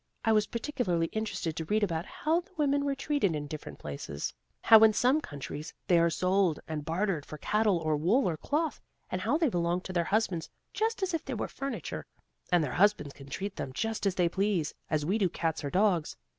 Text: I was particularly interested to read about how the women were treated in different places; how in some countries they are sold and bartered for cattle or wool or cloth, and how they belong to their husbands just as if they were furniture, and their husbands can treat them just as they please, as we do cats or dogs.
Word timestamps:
I 0.25 0.31
was 0.31 0.47
particularly 0.47 1.09
interested 1.11 1.55
to 1.55 1.65
read 1.65 1.83
about 1.83 2.07
how 2.07 2.39
the 2.39 2.51
women 2.57 2.83
were 2.85 2.95
treated 2.95 3.35
in 3.35 3.45
different 3.45 3.77
places; 3.77 4.33
how 4.63 4.79
in 4.79 4.93
some 4.93 5.21
countries 5.21 5.75
they 5.85 5.99
are 5.99 6.09
sold 6.09 6.59
and 6.67 6.83
bartered 6.83 7.23
for 7.23 7.37
cattle 7.37 7.77
or 7.77 7.95
wool 7.95 8.27
or 8.27 8.35
cloth, 8.35 8.81
and 9.11 9.21
how 9.21 9.37
they 9.37 9.47
belong 9.49 9.81
to 9.81 9.93
their 9.93 10.05
husbands 10.05 10.49
just 10.73 11.03
as 11.03 11.13
if 11.13 11.23
they 11.23 11.35
were 11.35 11.47
furniture, 11.47 12.03
and 12.51 12.63
their 12.63 12.73
husbands 12.73 13.13
can 13.13 13.27
treat 13.29 13.55
them 13.57 13.73
just 13.73 14.07
as 14.07 14.15
they 14.15 14.27
please, 14.27 14.73
as 14.89 15.05
we 15.05 15.19
do 15.19 15.29
cats 15.29 15.63
or 15.63 15.69
dogs. 15.69 16.17